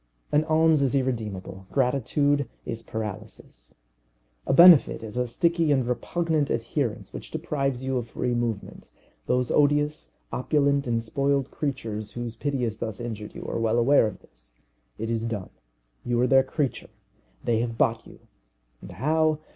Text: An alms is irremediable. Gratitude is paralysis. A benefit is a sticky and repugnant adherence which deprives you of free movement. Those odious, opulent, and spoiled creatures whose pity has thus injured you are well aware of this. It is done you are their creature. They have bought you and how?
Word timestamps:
An 0.31 0.43
alms 0.45 0.81
is 0.81 0.95
irremediable. 0.95 1.67
Gratitude 1.71 2.49
is 2.65 2.81
paralysis. 2.81 3.75
A 4.47 4.51
benefit 4.51 5.03
is 5.03 5.15
a 5.15 5.27
sticky 5.27 5.71
and 5.71 5.87
repugnant 5.87 6.49
adherence 6.49 7.13
which 7.13 7.29
deprives 7.29 7.85
you 7.85 7.97
of 7.99 8.07
free 8.07 8.33
movement. 8.33 8.89
Those 9.27 9.51
odious, 9.51 10.13
opulent, 10.33 10.87
and 10.87 11.03
spoiled 11.03 11.51
creatures 11.51 12.13
whose 12.13 12.35
pity 12.35 12.63
has 12.63 12.79
thus 12.79 12.99
injured 12.99 13.35
you 13.35 13.45
are 13.45 13.59
well 13.59 13.77
aware 13.77 14.07
of 14.07 14.21
this. 14.21 14.55
It 14.97 15.11
is 15.11 15.25
done 15.25 15.51
you 16.03 16.19
are 16.19 16.25
their 16.25 16.41
creature. 16.41 16.89
They 17.43 17.59
have 17.59 17.77
bought 17.77 18.07
you 18.07 18.21
and 18.81 18.93
how? 18.93 19.37